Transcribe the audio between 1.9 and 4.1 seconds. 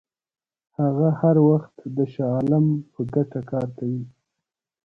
د شاه عالم په ګټه کار کوي.